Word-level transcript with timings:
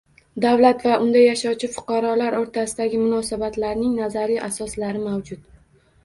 Davlat 0.43 0.83
va 0.85 0.93
unda 1.07 1.19
yashovchi 1.23 1.67
fuqarolar 1.73 2.37
o'rtasidagi 2.37 3.01
munosabatlarning 3.01 3.91
nazariy 3.99 4.41
asoslari 4.47 5.03
mavjud 5.05 5.45